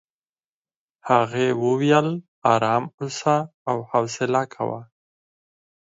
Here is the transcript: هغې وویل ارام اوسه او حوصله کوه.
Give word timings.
هغې 1.09 1.47
وویل 1.63 2.07
ارام 2.53 2.83
اوسه 2.99 3.35
او 3.69 3.77
حوصله 3.89 4.41
کوه. 4.53 4.81